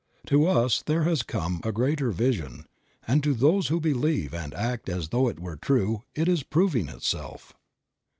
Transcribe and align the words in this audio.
To 0.25 0.47
us 0.47 0.81
there 0.81 1.03
has 1.03 1.21
come 1.21 1.61
a 1.63 1.71
greater 1.71 2.09
vision, 2.09 2.65
and 3.07 3.21
to 3.21 3.35
those 3.35 3.67
who 3.67 3.79
believe 3.79 4.33
and 4.33 4.51
act 4.55 4.89
as 4.89 5.09
though 5.09 5.27
it 5.27 5.39
were 5.39 5.57
true 5.57 6.01
it 6.15 6.27
is 6.27 6.41
proving 6.41 6.89
itself. 6.89 7.53